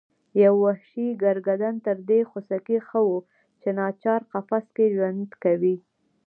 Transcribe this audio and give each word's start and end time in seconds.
یو 0.43 0.53
وحشي 0.65 1.07
ګرګدن 1.23 1.75
تر 1.85 1.97
دې 2.09 2.19
خوسکي 2.29 2.77
ښه 2.87 2.99
و 3.07 3.09
چې 3.61 3.69
ناچار 3.79 4.21
قفس 4.31 4.65
کې 4.75 4.85
ژوند 4.95 5.29
کوي. 5.43 5.75